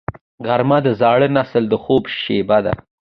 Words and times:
غرمه 0.47 0.77
د 0.85 0.87
زاړه 0.99 1.27
نسل 1.37 1.63
د 1.69 1.73
خوب 1.83 2.03
شیبه 2.21 2.57
ده 2.65 2.73